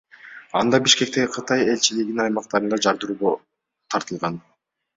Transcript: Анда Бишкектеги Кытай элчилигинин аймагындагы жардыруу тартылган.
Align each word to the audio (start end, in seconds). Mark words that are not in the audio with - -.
Анда 0.61 0.79
Бишкектеги 0.87 1.29
Кытай 1.35 1.61
элчилигинин 1.75 2.23
аймагындагы 2.25 2.81
жардыруу 2.89 3.37
тартылган. 3.39 4.43